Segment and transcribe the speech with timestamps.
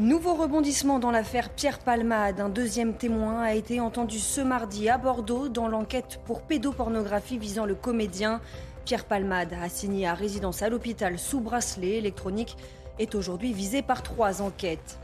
[0.00, 2.40] Nouveau rebondissement dans l'affaire Pierre Palmade.
[2.40, 7.66] Un deuxième témoin a été entendu ce mardi à Bordeaux dans l'enquête pour pédopornographie visant
[7.66, 8.40] le comédien.
[8.86, 12.56] Pierre Palmade, assigné à résidence à l'hôpital sous bracelet électronique,
[12.98, 14.98] est aujourd'hui visé par trois enquêtes.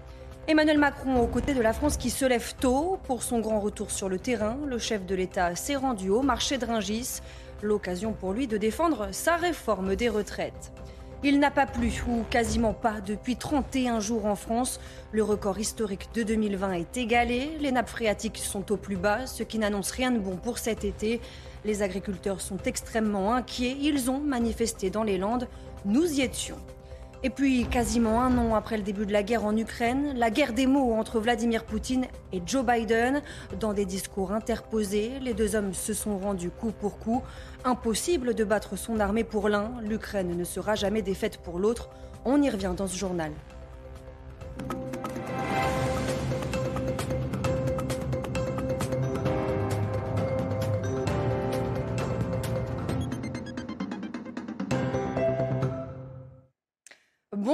[0.48, 3.90] Emmanuel Macron aux côtés de la France qui se lève tôt pour son grand retour
[3.90, 4.56] sur le terrain.
[4.64, 7.20] Le chef de l'État s'est rendu au marché de Ringis,
[7.60, 10.72] l'occasion pour lui de défendre sa réforme des retraites.
[11.24, 14.78] Il n'a pas plu, ou quasiment pas, depuis 31 jours en France.
[15.12, 17.56] Le record historique de 2020 est égalé.
[17.58, 20.84] Les nappes phréatiques sont au plus bas, ce qui n'annonce rien de bon pour cet
[20.84, 21.20] été.
[21.64, 23.76] Les agriculteurs sont extrêmement inquiets.
[23.80, 25.48] Ils ont manifesté dans les Landes.
[25.86, 26.58] Nous y étions.
[27.22, 30.52] Et puis, quasiment un an après le début de la guerre en Ukraine, la guerre
[30.52, 33.22] des mots entre Vladimir Poutine et Joe Biden.
[33.58, 37.22] Dans des discours interposés, les deux hommes se sont rendus coup pour coup.
[37.64, 41.88] Impossible de battre son armée pour l'un, l'Ukraine ne sera jamais défaite pour l'autre.
[42.24, 43.32] On y revient dans ce journal.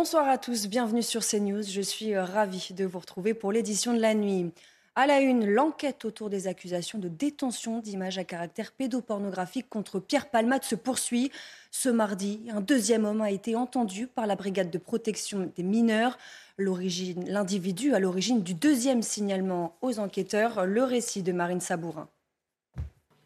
[0.03, 1.63] Bonsoir à tous, bienvenue sur CNews.
[1.63, 4.51] Je suis euh, ravie de vous retrouver pour l'édition de la nuit.
[4.97, 10.29] À la une, l'enquête autour des accusations de détention d'images à caractère pédopornographique contre Pierre
[10.29, 11.31] Palmade se poursuit.
[11.71, 16.19] Ce mardi, un deuxième homme a été entendu par la brigade de protection des mineurs.
[16.59, 22.09] L'individu à l'origine du deuxième signalement aux enquêteurs, le récit de Marine Sabourin.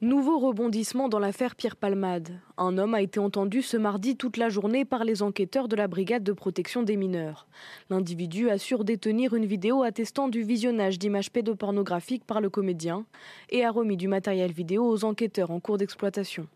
[0.03, 2.39] Nouveau rebondissement dans l'affaire Pierre Palmade.
[2.59, 5.89] Un homme a été entendu ce mardi toute la journée par les enquêteurs de la
[5.89, 7.47] brigade de protection des mineurs.
[7.89, 13.07] L'individu assure détenir une vidéo attestant du visionnage d'images pédopornographiques par le comédien
[13.49, 16.47] et a remis du matériel vidéo aux enquêteurs en cours d'exploitation.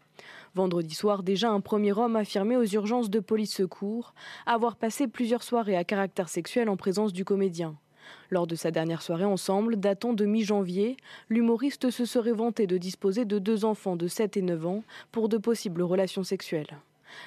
[0.55, 4.12] Vendredi soir, déjà un premier homme affirmait aux urgences de police secours
[4.45, 7.75] avoir passé plusieurs soirées à caractère sexuel en présence du comédien.
[8.30, 10.96] Lors de sa dernière soirée ensemble, datant de mi-janvier,
[11.28, 15.28] l'humoriste se serait vanté de disposer de deux enfants de 7 et 9 ans pour
[15.28, 16.78] de possibles relations sexuelles.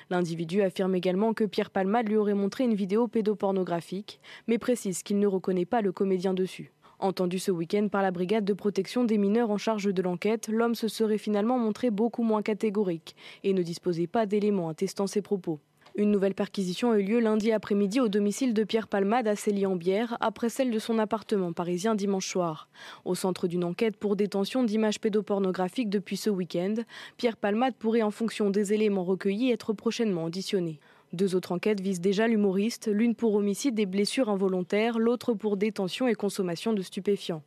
[0.10, 5.20] L'individu affirme également que Pierre Palmade lui aurait montré une vidéo pédopornographique, mais précise qu'il
[5.20, 6.72] ne reconnaît pas le comédien dessus.
[7.00, 10.76] Entendu ce week-end par la brigade de protection des mineurs en charge de l'enquête, l'homme
[10.76, 15.60] se serait finalement montré beaucoup moins catégorique et ne disposait pas d'éléments attestant ses propos.
[15.96, 20.18] Une nouvelle perquisition a eu lieu lundi après-midi au domicile de Pierre Palmade à Célie-en-Bière,
[20.22, 22.68] après celle de son appartement parisien dimanche soir.
[23.06, 26.74] Au centre d'une enquête pour détention d'images pédopornographiques depuis ce week-end,
[27.18, 30.80] Pierre Palmade pourrait, en fonction des éléments recueillis, être prochainement auditionné.
[31.14, 36.08] Deux autres enquêtes visent déjà l'humoriste, l'une pour homicide et blessures involontaires, l'autre pour détention
[36.08, 37.44] et consommation de stupéfiants.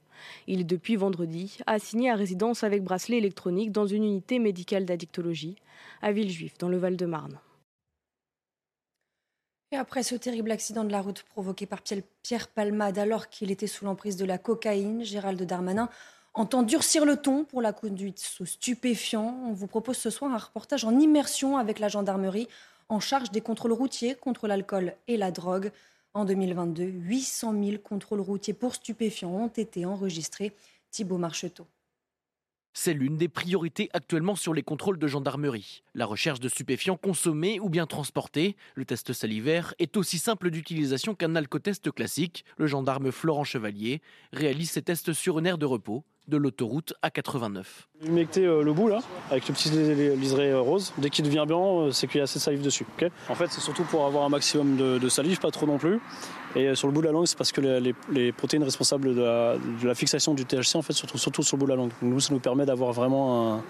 [0.46, 5.56] Il depuis vendredi assigné à résidence avec bracelet électronique dans une unité médicale d'addictologie
[6.00, 7.40] à Villejuif, dans le Val-de-Marne.
[9.78, 11.82] Après ce terrible accident de la route provoqué par
[12.22, 15.90] Pierre Palmade alors qu'il était sous l'emprise de la cocaïne, Gérald Darmanin
[16.32, 19.38] entend durcir le ton pour la conduite sous stupéfiants.
[19.44, 22.48] On vous propose ce soir un reportage en immersion avec la gendarmerie
[22.88, 25.70] en charge des contrôles routiers contre l'alcool et la drogue.
[26.14, 30.52] En 2022, 800 000 contrôles routiers pour stupéfiants ont été enregistrés.
[30.90, 31.66] Thibault Marcheteau.
[32.78, 35.82] C'est l'une des priorités actuellement sur les contrôles de gendarmerie.
[35.94, 38.54] La recherche de stupéfiants consommés ou bien transportés.
[38.74, 42.44] Le test salivaire est aussi simple d'utilisation qu'un alcotest classique.
[42.58, 44.02] Le gendarme Florent Chevalier
[44.34, 47.64] réalise ses tests sur une aire de repos de l'autoroute A89.
[48.04, 48.98] Humecter euh, le bout là,
[49.30, 50.92] avec le petit liseré euh, rose.
[50.98, 52.84] Dès qu'il devient blanc, euh, c'est qu'il y a assez de salive dessus.
[53.28, 56.00] en fait, c'est surtout pour avoir un maximum de, salive, pas trop non plus.
[56.56, 57.60] Et sur le bout de la langue, c'est parce que
[58.10, 61.60] les, protéines responsables de la, fixation du THC, en fait, se trouvent surtout sur le
[61.60, 61.92] bout de la langue.
[62.00, 63.62] nous, ça nous permet d'avoir vraiment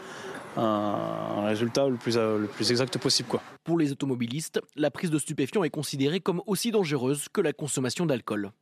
[0.56, 3.28] un, résultat le plus, le plus exact possible.
[3.28, 3.42] Quoi.
[3.64, 8.06] Pour les automobilistes, la prise de stupéfiants est considérée comme aussi dangereuse que la consommation
[8.06, 8.52] d'alcool.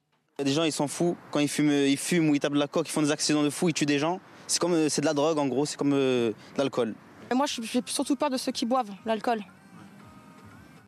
[0.43, 1.17] Des gens, ils s'en foutent.
[1.31, 3.43] Quand ils fument, ils fument ou ils tapent de la coque, ils font des accidents
[3.43, 4.21] de fou, ils tuent des gens.
[4.47, 6.95] C'est comme, euh, c'est de la drogue en gros, c'est comme euh, de l'alcool.
[7.35, 9.41] Moi, j'ai surtout peur de ceux qui boivent l'alcool.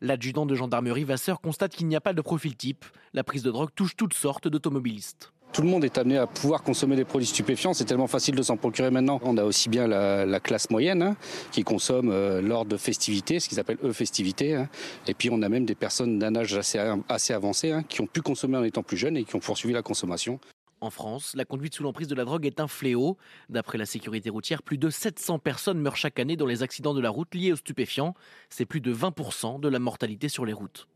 [0.01, 2.85] L'adjudant de gendarmerie Vasseur constate qu'il n'y a pas de profil type.
[3.13, 5.31] La prise de drogue touche toutes sortes d'automobilistes.
[5.53, 7.73] Tout le monde est amené à pouvoir consommer des produits stupéfiants.
[7.73, 9.19] C'est tellement facile de s'en procurer maintenant.
[9.23, 11.15] On a aussi bien la, classe moyenne hein,
[11.51, 14.53] qui consomme euh, lors de festivités, ce qu'ils appellent eux festivités.
[14.53, 14.69] Hein.
[15.07, 18.21] Et puis on a même des personnes d'un âge assez, avancé hein, qui ont pu
[18.21, 20.39] consommer en étant plus jeunes et qui ont poursuivi la consommation.
[20.79, 23.17] En France, la conduite sous l'emprise de la drogue est un fléau.
[23.49, 27.01] D'après la sécurité routière, plus de 700 personnes meurent chaque année dans les accidents de
[27.01, 28.13] la route liés aux stupéfiants.
[28.49, 30.87] C'est plus de 20% de la mortalité sur les routes.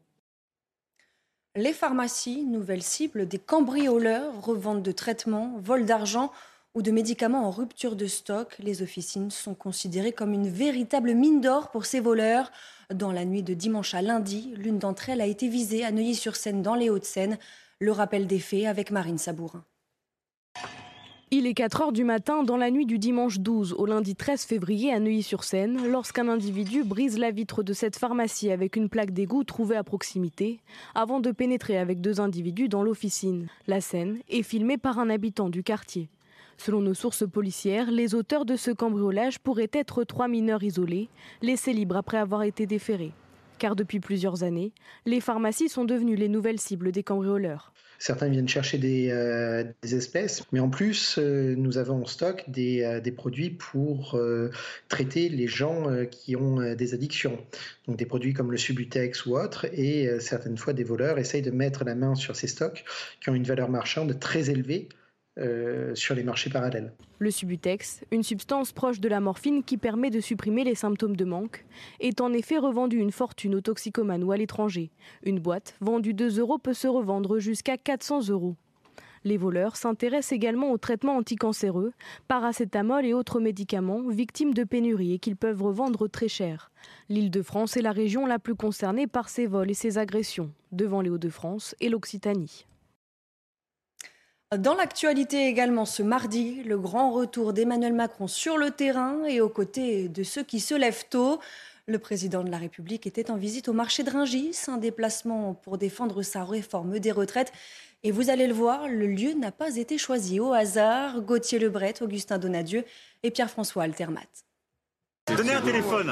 [1.55, 6.31] Les pharmacies, nouvelle cible des cambrioleurs, revente de traitements, vol d'argent
[6.75, 8.55] ou de médicaments en rupture de stock.
[8.59, 12.51] Les officines sont considérées comme une véritable mine d'or pour ces voleurs.
[12.93, 16.61] Dans la nuit de dimanche à lundi, l'une d'entre elles a été visée à Neuilly-sur-Seine
[16.61, 17.37] dans les Hauts-de-Seine.
[17.83, 19.63] Le rappel des faits avec Marine Sabourin.
[21.31, 24.43] Il est 4 heures du matin dans la nuit du dimanche 12 au lundi 13
[24.43, 29.43] février à Neuilly-sur-Seine lorsqu'un individu brise la vitre de cette pharmacie avec une plaque d'égout
[29.43, 30.59] trouvée à proximité
[30.93, 33.47] avant de pénétrer avec deux individus dans l'officine.
[33.65, 36.11] La scène est filmée par un habitant du quartier.
[36.59, 41.09] Selon nos sources policières, les auteurs de ce cambriolage pourraient être trois mineurs isolés,
[41.41, 43.13] laissés libres après avoir été déférés.
[43.61, 44.73] Car depuis plusieurs années,
[45.05, 47.70] les pharmacies sont devenues les nouvelles cibles des cambrioleurs.
[48.01, 52.81] Certains viennent chercher des, euh, espèces, mais en plus, euh, nous avons en stock des,
[52.81, 54.19] euh, produits pour
[54.87, 57.37] traiter les gens qui ont des addictions.
[57.87, 61.51] Donc des produits comme le Subutex ou autre, et certaines fois des voleurs essayent de
[61.51, 62.83] mettre la main sur ces stocks
[63.21, 64.89] qui ont une valeur marchande très élevée
[65.39, 66.91] euh, sur les marchés parallèles.
[67.19, 71.23] Le Subutex, une substance proche de la morphine qui permet de supprimer les symptômes de
[71.23, 71.65] manque,
[72.01, 74.91] est en effet revendu une fortune aux toxicomanes ou à l'étranger.
[75.23, 78.57] Une boîte vendue 2 euros peut se revendre jusqu'à 400 euros.
[79.23, 81.93] Les voleurs s'intéressent également aux traitements anticancéreux,
[82.27, 86.71] paracétamol et autres médicaments victimes de pénurie et qu'ils peuvent revendre très cher.
[87.07, 91.09] L'Île-de-France est la région la plus concernée par ces vols et ces agressions, devant les
[91.09, 92.65] Hauts-de-France et l'Occitanie.
[94.57, 99.47] Dans l'actualité également ce mardi, le grand retour d'Emmanuel Macron sur le terrain et aux
[99.47, 101.39] côtés de ceux qui se lèvent tôt.
[101.87, 105.77] Le président de la République était en visite au marché de Ringis, un déplacement pour
[105.77, 107.53] défendre sa réforme des retraites.
[108.03, 111.21] Et vous allez le voir, le lieu n'a pas été choisi au hasard.
[111.21, 112.83] Gauthier Lebret, Augustin Donadieu
[113.23, 114.27] et Pierre-François Altermat.
[115.33, 116.11] Donnez un téléphone.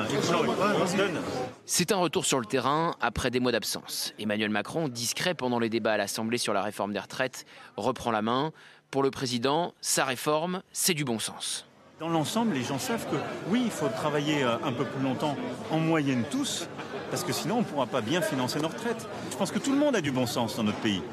[1.71, 4.15] C'est un retour sur le terrain après des mois d'absence.
[4.17, 7.45] Emmanuel Macron, discret pendant les débats à l'Assemblée sur la réforme des retraites,
[7.77, 8.51] reprend la main.
[8.89, 11.67] Pour le président, sa réforme, c'est du bon sens.
[11.99, 13.17] Dans l'ensemble, les gens savent que
[13.49, 15.37] oui, il faut travailler euh, un peu plus longtemps,
[15.69, 16.67] en moyenne tous,
[17.11, 19.07] parce que sinon on ne pourra pas bien financer nos retraites.
[19.29, 21.03] Je pense que tout le monde a du bon sens dans notre pays.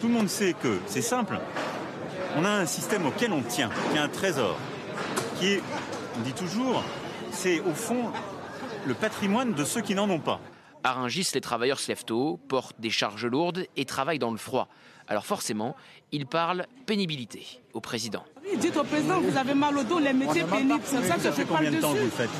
[0.00, 1.38] Tout le monde sait que c'est simple.
[2.36, 4.58] On a un système auquel on tient, qui est un trésor,
[5.38, 5.62] qui est,
[6.18, 6.82] on dit toujours,
[7.30, 8.10] c'est au fond
[8.88, 10.40] le patrimoine de ceux qui n'en ont pas.
[10.82, 14.38] À Rungis, les travailleurs se lèvent tôt, portent des charges lourdes et travaillent dans le
[14.38, 14.68] froid.
[15.08, 15.76] Alors forcément,
[16.10, 18.24] ils parlent pénibilité au président.
[18.58, 21.42] dites au président, vous avez mal au dos, les métiers pénibles, c'est ça que je
[21.42, 21.80] parle dessus.
[21.80, 22.30] Temps vous le faites?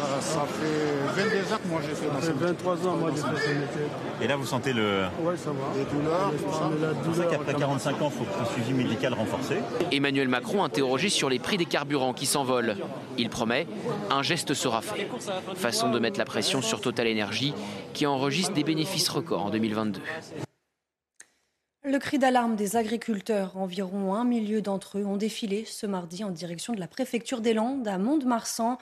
[0.00, 3.22] Ah, Ça fait 22 ans que moi j'ai fait Ça fait 23 ans moi j'ai
[3.22, 3.86] fait ce métier.
[4.22, 5.04] Et là vous sentez le...
[5.20, 5.78] Oui ça va.
[5.78, 9.56] Les douleurs, C'est pour ça qu'après 45 ans, il faut un suivi médical renforcé.
[9.92, 12.76] Emmanuel Macron interrogé sur les prix des carburants qui s'envolent.
[13.16, 13.66] Il promet,
[14.10, 15.08] un geste sera fait.
[15.54, 17.54] Façon de mettre la pression sur Total Energy
[17.94, 20.00] qui enregistre des bénéfices records en 2022.
[21.84, 26.30] Le cri d'alarme des agriculteurs, environ un millier d'entre eux, ont défilé ce mardi en
[26.30, 28.78] direction de la préfecture des Landes à Mont-de-Marsan.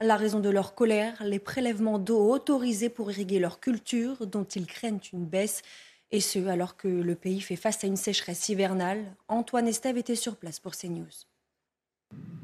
[0.00, 4.66] La raison de leur colère, les prélèvements d'eau autorisés pour irriguer leur culture, dont ils
[4.66, 5.62] craignent une baisse,
[6.12, 9.04] et ce alors que le pays fait face à une sécheresse hivernale.
[9.26, 11.08] Antoine Estève était sur place pour CNews.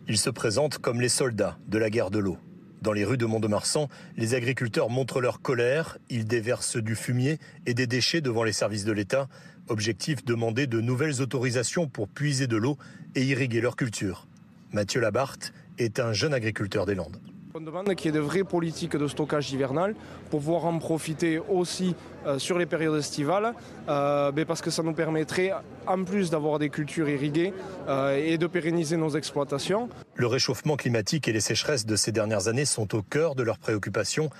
[0.08, 2.38] Ils se présentent comme les soldats de la guerre de l'eau.
[2.82, 7.74] Dans les rues de Mont-de-Marsan, les agriculteurs montrent leur colère, ils déversent du fumier et
[7.74, 9.28] des déchets devant les services de l'État.
[9.68, 12.78] Objectif demander de nouvelles autorisations pour puiser de l'eau
[13.14, 14.26] et irriguer leur culture.
[14.72, 17.20] Mathieu Labarthe est un jeune agriculteur des Landes.
[17.56, 19.94] On demande qu'il y ait de vraies politiques de stockage hivernal
[20.28, 21.94] pour pouvoir en profiter aussi
[22.26, 23.54] euh, sur les périodes estivales,
[23.88, 25.52] euh, parce que ça nous permettrait,
[25.86, 27.52] en plus d'avoir des cultures irriguées
[27.86, 29.88] euh, et de pérenniser nos exploitations.
[30.16, 33.58] Le réchauffement climatique et les sécheresses de ces dernières années sont au cœur de leurs
[33.58, 34.30] préoccupations.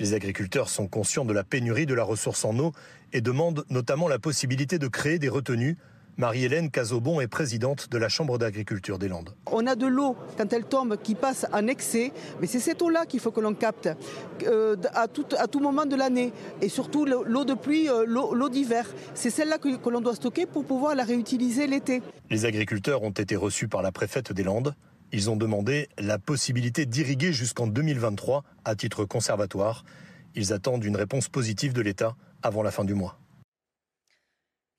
[0.00, 2.72] Les agriculteurs sont conscients de la pénurie de la ressource en eau
[3.12, 5.76] et demandent notamment la possibilité de créer des retenues
[6.16, 9.34] Marie-Hélène Cazobon est présidente de la Chambre d'agriculture des Landes.
[9.50, 13.04] On a de l'eau, quand elle tombe, qui passe en excès, mais c'est cette eau-là
[13.04, 13.88] qu'il faut que l'on capte
[14.46, 16.32] euh, à, tout, à, tout, moment de l'année.
[16.62, 18.86] Et surtout l'eau de pluie, euh, l'eau d'hiver.
[19.14, 22.00] C'est celle-là que, que l'on doit stocker pour pouvoir la réutiliser l'été.
[22.30, 24.74] Les agriculteurs ont été reçus par la préfète des Landes.
[25.10, 29.84] Ils ont demandé la possibilité d'irriguer jusqu'en 2023 à titre conservatoire.
[30.36, 33.18] Ils attendent une réponse positive de l'État avant la fin du mois.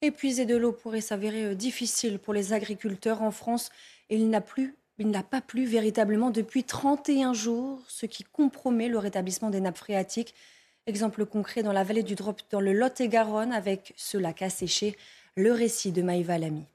[0.05, 3.71] Épuiser de l'eau pourrait s'avérer euh, difficile pour les agriculteurs en France.
[4.11, 8.99] il n'a plus il n'a pas plu véritablement depuis 31 jours, ce qui compromet le
[8.99, 10.35] rétablissement des nappes phréatiques.
[10.85, 14.95] Exemple concret dans la vallée du Drop, dans le Lot-et-Garonne, avec ce lac asséché.
[15.35, 16.65] Le récit de Maïva Lamy.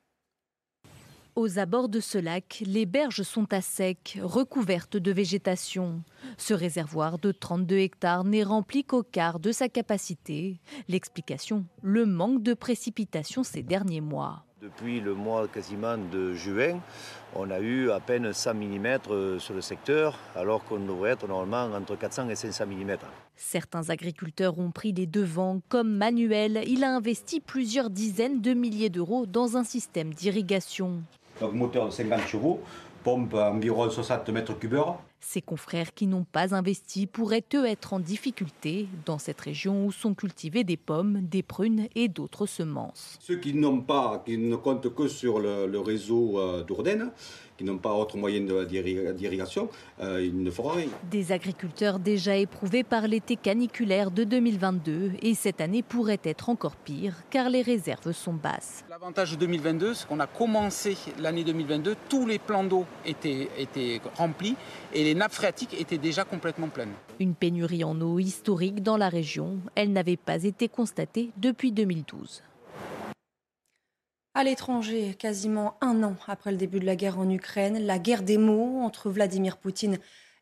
[1.36, 6.02] Aux abords de ce lac, les berges sont à sec, recouvertes de végétation.
[6.38, 10.60] Ce réservoir de 32 hectares n'est rempli qu'au quart de sa capacité.
[10.88, 14.44] L'explication, le manque de précipitations ces derniers mois.
[14.60, 16.80] Depuis le mois quasiment de juin,
[17.34, 21.26] on a eu à peine 100 mm euh, sur le secteur, alors qu'on devrait être
[21.26, 22.96] normalement entre 400 et 500 mm.
[23.36, 26.62] Certains agriculteurs ont pris les devants, comme Manuel.
[26.66, 31.02] Il a investi plusieurs dizaines de milliers d'euros dans un système d'irrigation.
[31.40, 32.60] Donc moteur de 50 chevaux,
[33.02, 34.98] pompe environ 60 mètres cubeurs.
[35.22, 39.92] Ses confrères qui n'ont pas investi pourraient eux être en difficulté dans cette région où
[39.92, 43.18] sont cultivées des pommes, des prunes et d'autres semences.
[43.20, 47.10] Ceux qui n'ont pas, qui ne comptent que sur le, réseau euh, d'Ourdaine,
[47.60, 49.68] qui n'ont pas autre moyen d'irrigation,
[50.00, 50.86] euh, ils ne feront rien.
[51.10, 56.74] Des agriculteurs déjà éprouvés par l'été caniculaire de 2022 et cette année pourrait être encore
[56.74, 58.82] pire car les réserves sont basses.
[58.88, 64.00] L'avantage de 2022, c'est qu'on a commencé l'année 2022, tous les plans d'eau étaient, étaient
[64.16, 64.56] remplis
[64.94, 66.94] et les nappes phréatiques étaient déjà complètement pleines.
[67.18, 72.42] Une pénurie en eau historique dans la région, elle n'avait pas été constatée depuis 2012.
[74.32, 78.22] À l'étranger, quasiment un an après le début de la guerre en Ukraine, la guerre
[78.22, 79.98] des mots entre Vladimir Poutine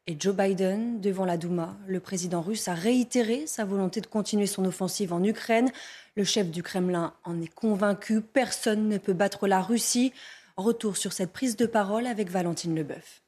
[0.07, 1.75] et Joe Biden devant la Douma.
[1.87, 5.71] Le président russe a réitéré sa volonté de continuer son offensive en Ukraine.
[6.17, 8.21] Le chef du Kremlin en est convaincu.
[8.21, 10.13] Personne ne peut battre la Russie.
[10.59, 13.23] Retour sur cette prise de parole avec Valentine Leboeuf.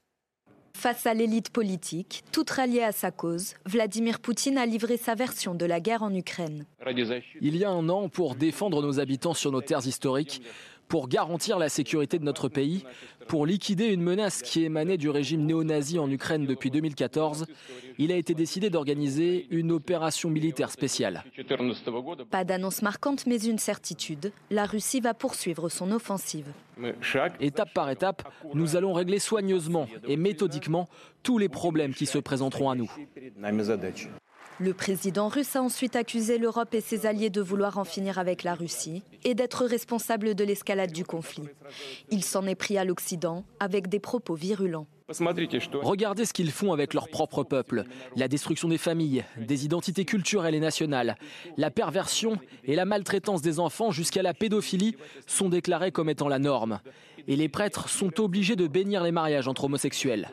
[0.81, 5.55] Face à l'élite politique, toute ralliée à sa cause, Vladimir Poutine a livré sa version
[5.55, 6.65] de la guerre en Ukraine.
[7.43, 10.41] Il y a un an, pour défendre nos habitants sur nos terres historiques,
[10.91, 12.85] pour garantir la sécurité de notre pays,
[13.29, 17.47] pour liquider une menace qui émanait du régime néo-nazi en Ukraine depuis 2014,
[17.99, 21.23] il a été décidé d'organiser une opération militaire spéciale.
[22.31, 24.33] Pas d'annonce marquante, mais une certitude.
[24.51, 26.49] La Russie va poursuivre son offensive.
[27.39, 30.89] Étape par étape, nous allons régler soigneusement et méthodiquement
[31.23, 32.91] tous les problèmes qui se présenteront à nous.
[34.61, 38.43] Le président russe a ensuite accusé l'Europe et ses alliés de vouloir en finir avec
[38.43, 41.49] la Russie et d'être responsable de l'escalade du conflit.
[42.11, 44.87] Il s'en est pris à l'Occident avec des propos virulents.
[45.83, 47.85] Regardez ce qu'ils font avec leur propre peuple.
[48.17, 51.17] La destruction des familles, des identités culturelles et nationales,
[51.57, 54.95] la perversion et la maltraitance des enfants jusqu'à la pédophilie
[55.27, 56.81] sont déclarés comme étant la norme.
[57.29, 60.29] Et les prêtres sont obligés de bénir les mariages entre homosexuels.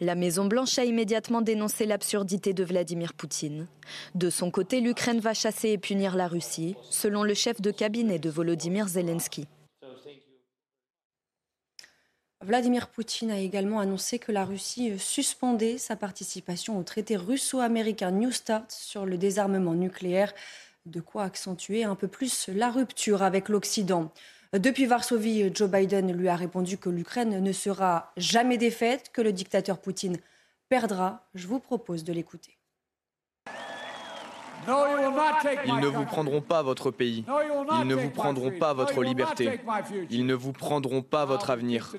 [0.00, 3.66] La Maison-Blanche a immédiatement dénoncé l'absurdité de Vladimir Poutine.
[4.14, 8.18] De son côté, l'Ukraine va chasser et punir la Russie, selon le chef de cabinet
[8.18, 9.46] de Volodymyr Zelensky.
[12.42, 18.30] Vladimir Poutine a également annoncé que la Russie suspendait sa participation au traité russo-américain New
[18.30, 20.34] Start sur le désarmement nucléaire,
[20.84, 24.12] de quoi accentuer un peu plus la rupture avec l'Occident.
[24.58, 29.32] Depuis Varsovie, Joe Biden lui a répondu que l'Ukraine ne sera jamais défaite, que le
[29.32, 30.16] dictateur Poutine
[30.68, 31.26] perdra.
[31.34, 32.56] Je vous propose de l'écouter.
[34.66, 37.24] Ils ne vous prendront pas votre pays.
[37.80, 39.60] Ils ne vous prendront pas votre liberté.
[40.10, 41.94] Ils ne vous prendront pas votre avenir.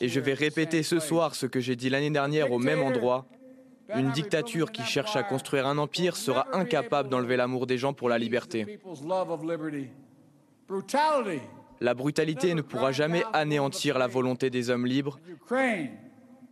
[0.00, 3.26] Et je vais répéter ce soir ce que j'ai dit l'année dernière au même endroit.
[3.94, 8.08] Une dictature qui cherche à construire un empire sera incapable d'enlever l'amour des gens pour
[8.08, 8.78] la liberté.
[11.80, 15.18] La brutalité ne pourra jamais anéantir la volonté des hommes libres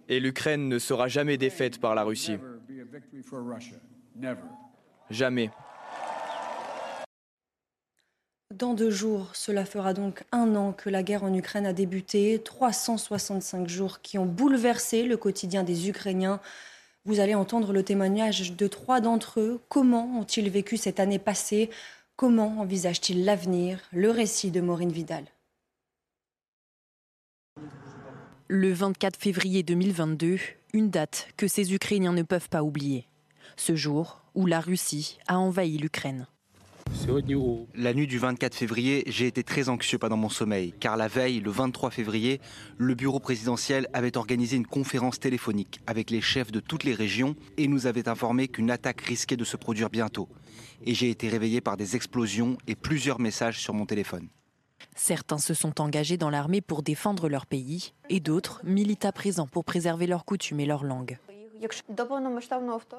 [0.09, 2.37] et l'Ukraine ne sera jamais défaite par la Russie.
[5.09, 5.51] Jamais.
[8.53, 12.43] Dans deux jours, cela fera donc un an que la guerre en Ukraine a débuté,
[12.45, 16.41] 365 jours qui ont bouleversé le quotidien des Ukrainiens.
[17.05, 19.61] Vous allez entendre le témoignage de trois d'entre eux.
[19.69, 21.71] Comment ont-ils vécu cette année passée?
[22.21, 25.25] Comment envisage-t-il l'avenir Le récit de Maureen Vidal?
[28.47, 30.37] Le 24 février 2022,
[30.75, 33.07] une date que ces Ukrainiens ne peuvent pas oublier.
[33.57, 36.27] Ce jour où la Russie a envahi l'Ukraine.
[37.75, 41.41] La nuit du 24 février, j'ai été très anxieux pendant mon sommeil, car la veille,
[41.41, 42.41] le 23 février,
[42.79, 47.37] le bureau présidentiel avait organisé une conférence téléphonique avec les chefs de toutes les régions
[47.57, 50.29] et nous avait informé qu'une attaque risquait de se produire bientôt
[50.85, 54.29] et j'ai été réveillé par des explosions et plusieurs messages sur mon téléphone.
[54.97, 59.47] Certains se sont engagés dans l'armée pour défendre leur pays et d'autres militent à présent
[59.47, 61.19] pour préserver leurs coutumes et leur langue.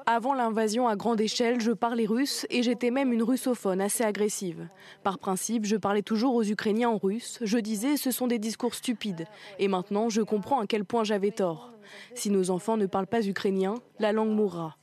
[0.06, 4.68] Avant l'invasion à grande échelle, je parlais russe et j'étais même une russophone assez agressive.
[5.02, 7.38] Par principe, je parlais toujours aux Ukrainiens en russe.
[7.42, 9.26] Je disais ce sont des discours stupides.
[9.58, 11.72] Et maintenant, je comprends à quel point j'avais tort.
[12.14, 14.76] Si nos enfants ne parlent pas ukrainien, la langue mourra.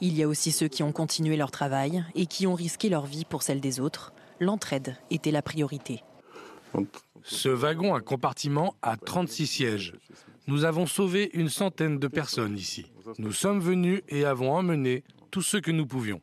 [0.00, 3.06] Il y a aussi ceux qui ont continué leur travail et qui ont risqué leur
[3.06, 4.12] vie pour celle des autres.
[4.40, 6.02] L'entraide était la priorité.
[7.22, 9.94] Ce wagon à compartiment a 36 sièges.
[10.48, 12.86] Nous avons sauvé une centaine de personnes ici.
[13.18, 16.20] Nous sommes venus et avons emmené tout ce que nous pouvions.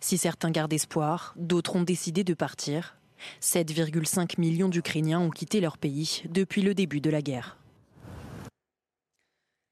[0.00, 2.96] Si certains gardent espoir, d'autres ont décidé de partir.
[3.40, 7.56] 7,5 millions d'Ukrainiens ont quitté leur pays depuis le début de la guerre.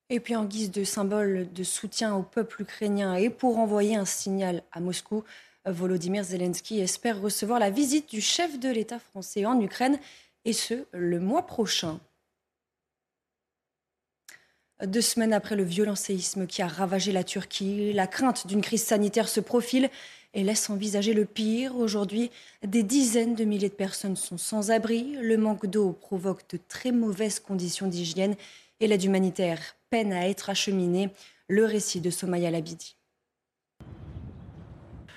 [0.09, 4.05] Et puis en guise de symbole de soutien au peuple ukrainien et pour envoyer un
[4.05, 5.23] signal à Moscou,
[5.65, 9.99] Volodymyr Zelensky espère recevoir la visite du chef de l'État français en Ukraine,
[10.45, 12.01] et ce, le mois prochain.
[14.87, 18.83] Deux semaines après le violent séisme qui a ravagé la Turquie, la crainte d'une crise
[18.83, 19.91] sanitaire se profile
[20.33, 21.77] et laisse envisager le pire.
[21.77, 22.31] Aujourd'hui,
[22.67, 25.17] des dizaines de milliers de personnes sont sans abri.
[25.21, 28.37] Le manque d'eau provoque de très mauvaises conditions d'hygiène
[28.81, 29.61] et l'aide humanitaire
[29.91, 31.11] peine à être acheminée.
[31.47, 32.97] Le récit de Somaya Labidi.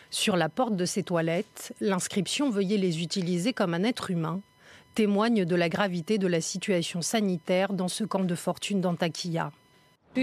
[0.09, 4.41] Sur la porte de ces toilettes, l'inscription Veuillez les utiliser comme un être humain
[4.93, 9.51] témoigne de la gravité de la situation sanitaire dans ce camp de fortune d'Antakya.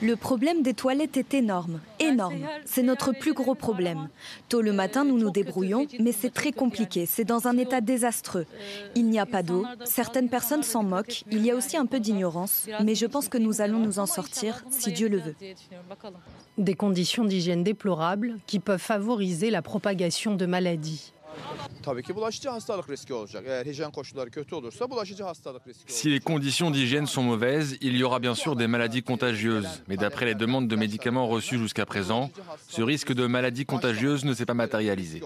[0.00, 2.46] Le problème des toilettes est énorme, énorme.
[2.64, 4.08] C'est notre plus gros problème.
[4.48, 7.04] Tôt le matin, nous nous débrouillons, mais c'est très compliqué.
[7.04, 8.46] C'est dans un état désastreux.
[8.94, 9.64] Il n'y a pas d'eau.
[9.84, 11.24] Certaines personnes s'en moquent.
[11.32, 12.68] Il y a aussi un peu d'ignorance.
[12.84, 15.36] Mais je pense que nous allons nous en sortir, si Dieu le veut.
[16.58, 21.12] Des conditions d'hygiène déplorables qui peuvent favoriser la propagation de maladies.
[25.86, 29.82] Si les conditions d'hygiène sont mauvaises, il y aura bien sûr des maladies contagieuses.
[29.88, 32.30] Mais d'après les demandes de médicaments reçues jusqu'à présent,
[32.68, 35.22] ce risque de maladie contagieuse ne s'est pas matérialisé.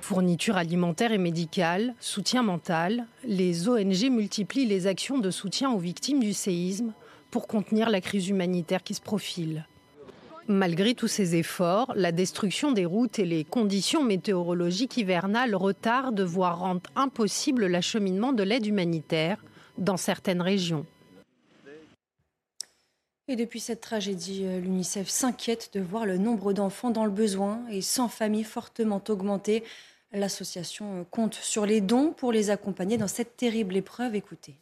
[0.00, 6.20] Fourniture alimentaire et médicale, soutien mental, les ONG multiplient les actions de soutien aux victimes
[6.20, 6.92] du séisme
[7.30, 9.66] pour contenir la crise humanitaire qui se profile.
[10.50, 16.58] Malgré tous ces efforts, la destruction des routes et les conditions météorologiques hivernales retardent, voire
[16.58, 19.44] rendent impossible l'acheminement de l'aide humanitaire
[19.78, 20.86] dans certaines régions.
[23.28, 27.60] Et depuis cette tragédie, euh, l'UNICEF s'inquiète de voir le nombre d'enfants dans le besoin
[27.70, 29.62] et sans famille fortement augmenter.
[30.10, 34.16] L'association euh, compte sur les dons pour les accompagner dans cette terrible épreuve.
[34.16, 34.56] Écoutez.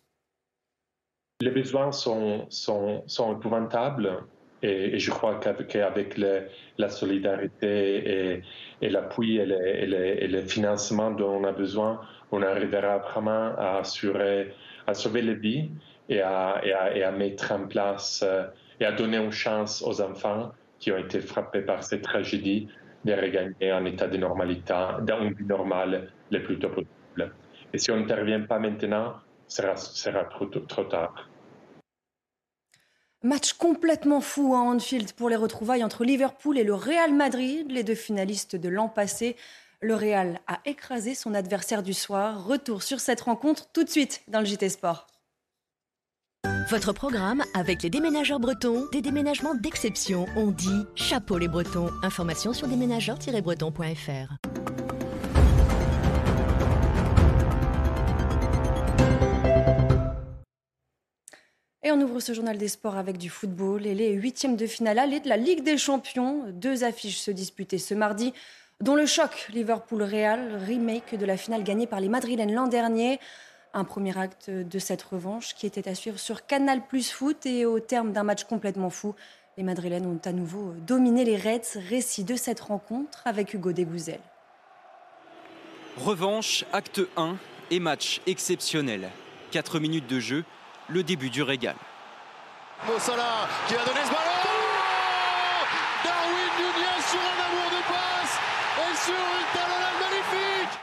[1.40, 4.22] Les besoins sont, sont, sont épouvantables.
[4.62, 8.42] Et, je crois qu'avec la solidarité
[8.80, 12.00] et, l'appui et, le financement dont on a besoin,
[12.32, 14.52] on arrivera vraiment à sauver
[15.22, 15.70] les vies
[16.08, 18.44] et à, et à, mettre en place euh,
[18.80, 22.68] et à donner une chance aux enfants qui ont été frappés par cette tragédie
[23.04, 27.32] de regagner un état de normalité, d'un vie normale le plus tôt possible.
[27.72, 29.14] Et si on n'intervient pas maintenant,
[29.46, 31.27] ce sera, trop tard.
[33.24, 37.82] Match complètement fou à Anfield pour les retrouvailles entre Liverpool et le Real Madrid, les
[37.82, 39.34] deux finalistes de l'an passé.
[39.80, 42.44] Le Real a écrasé son adversaire du soir.
[42.44, 45.08] Retour sur cette rencontre tout de suite dans le JT Sport.
[46.70, 50.26] Votre programme avec les déménageurs bretons, des déménagements d'exception.
[50.36, 51.90] On dit chapeau les bretons.
[52.04, 54.77] Information sur déménageurs-bretons.fr.
[61.84, 64.98] Et on ouvre ce journal des sports avec du football et les huitièmes de finale
[64.98, 66.46] aller de la Ligue des Champions.
[66.48, 68.34] Deux affiches se disputaient ce mardi,
[68.80, 73.20] dont le choc Liverpool-Real, remake de la finale gagnée par les Madrilènes l'an dernier.
[73.74, 77.64] Un premier acte de cette revanche qui était à suivre sur Canal Plus Foot et
[77.64, 79.14] au terme d'un match complètement fou,
[79.56, 81.78] les Madrilènes ont à nouveau dominé les Reds.
[81.88, 84.20] Récit de cette rencontre avec Hugo Degouzel.
[85.96, 87.36] Revanche, acte 1
[87.70, 89.10] et match exceptionnel.
[89.52, 90.44] 4 minutes de jeu
[90.88, 91.76] le début du régal.
[92.86, 94.38] Mossala qui a donné ce ballon
[96.04, 98.38] Darwin Nunez sur un amour de passe
[98.78, 100.78] et sur une talonnade magnifique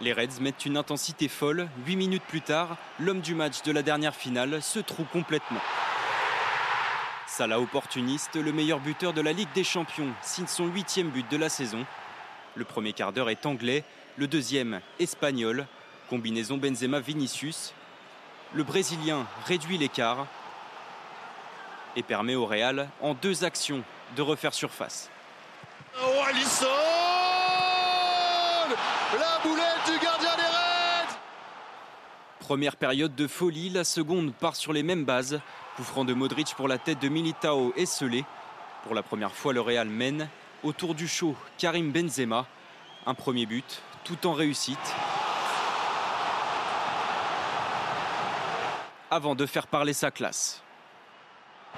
[0.00, 1.68] Les Reds mettent une intensité folle.
[1.86, 5.60] 8 minutes plus tard, l'homme du match de la dernière finale se trouve complètement.
[7.26, 11.36] Salah opportuniste, le meilleur buteur de la Ligue des Champions, signe son huitième but de
[11.36, 11.84] la saison.
[12.54, 13.84] Le premier quart d'heure est anglais,
[14.16, 15.66] le deuxième espagnol.
[16.08, 17.74] Combinaison Benzema-Vinicius,
[18.54, 20.26] le Brésilien réduit l'écart
[21.96, 23.82] et permet au Real, en deux actions,
[24.16, 25.10] de refaire surface.
[26.00, 26.66] Oh, Alisson
[29.18, 31.18] La boulette du gardien des Reds
[32.40, 35.40] Première période de folie, la seconde part sur les mêmes bases.
[35.76, 38.24] Coup de Modric pour la tête de Militao et Selé.
[38.84, 40.28] Pour la première fois, le Real mène.
[40.62, 42.46] Autour du show, Karim Benzema.
[43.06, 44.94] Un premier but, tout en réussite.
[49.10, 50.62] Avant de faire parler sa classe.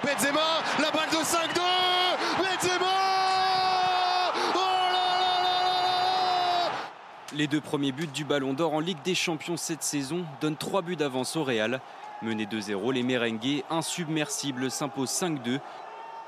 [0.03, 0.39] Benzema,
[0.79, 1.59] la balle de 5-2
[2.37, 2.85] Benzema
[7.33, 10.81] Les deux premiers buts du Ballon d'Or en Ligue des Champions cette saison donnent trois
[10.81, 11.79] buts d'avance au Real.
[12.21, 15.59] Menés 2-0, les merengues insubmersibles s'imposent 5-2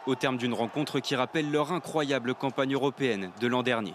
[0.06, 3.94] au terme d'une rencontre qui rappelle leur incroyable campagne européenne de l'an dernier.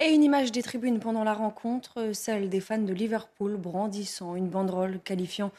[0.00, 4.48] Et une image des tribunes pendant la rencontre, celle des fans de Liverpool brandissant une
[4.48, 5.50] banderole qualifiant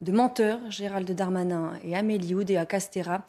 [0.00, 3.24] de menteurs Gérald Darmanin et Amélie Oudéa Castera,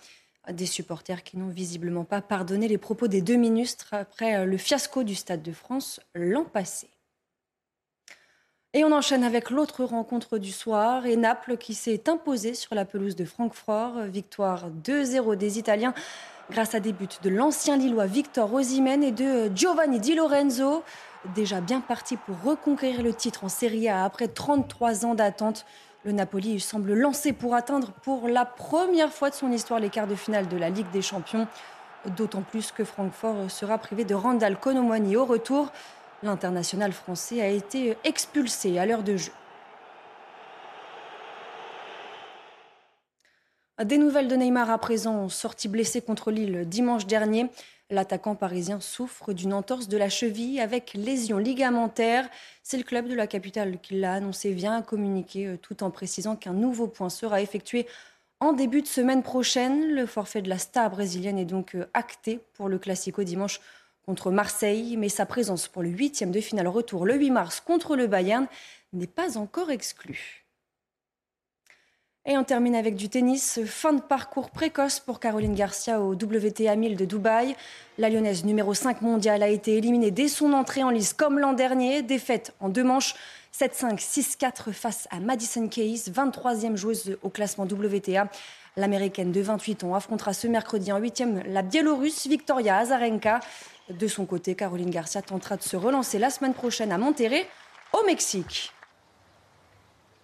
[0.52, 5.04] des supporters qui n'ont visiblement pas pardonné les propos des deux ministres après le fiasco
[5.04, 6.90] du Stade de France l'an passé.
[8.74, 12.86] Et on enchaîne avec l'autre rencontre du soir et Naples qui s'est imposé sur la
[12.86, 14.02] pelouse de Francfort.
[14.08, 15.94] Victoire 2-0 des Italiens
[16.52, 20.84] grâce à des buts de l'ancien Lillois Victor Osimhen et de Giovanni Di Lorenzo.
[21.34, 25.66] Déjà bien parti pour reconquérir le titre en Serie A après 33 ans d'attente.
[26.04, 30.08] Le Napoli semble lancé pour atteindre pour la première fois de son histoire les quarts
[30.08, 31.48] de finale de la Ligue des Champions.
[32.16, 35.72] D'autant plus que Francfort sera privé de Randall Conomwani au retour.
[36.22, 39.32] L'international français a été expulsé à l'heure de jeu.
[43.84, 47.48] Des nouvelles de Neymar à présent, sorti blessé contre Lille dimanche dernier.
[47.90, 52.30] L'attaquant parisien souffre d'une entorse de la cheville avec lésion ligamentaire.
[52.64, 55.92] C'est le club de la capitale qui l'a annoncé via un communiqué euh, tout en
[55.92, 57.86] précisant qu'un nouveau point sera effectué
[58.40, 59.94] en début de semaine prochaine.
[59.94, 63.60] Le forfait de la star brésilienne est donc euh, acté pour le Classico dimanche
[64.06, 67.98] contre Marseille, mais sa présence pour le huitième de finale retour le 8 mars contre
[67.98, 68.48] le Bayern
[68.94, 70.45] n'est pas encore exclue.
[72.28, 73.60] Et on termine avec du tennis.
[73.68, 77.56] Fin de parcours précoce pour Caroline Garcia au WTA 1000 de Dubaï.
[78.00, 81.54] La lyonnaise numéro 5 mondiale a été éliminée dès son entrée en lice comme l'an
[81.54, 82.02] dernier.
[82.02, 83.14] Défaite en deux manches
[83.54, 88.28] 7-5, 6-4 face à Madison Keys, 23e joueuse au classement WTA.
[88.76, 93.40] L'américaine de 28 ans affrontera ce mercredi en 8e la biélorusse Victoria Azarenka.
[93.92, 97.46] De son côté, Caroline Garcia tentera de se relancer la semaine prochaine à Monterrey,
[97.94, 98.72] au Mexique.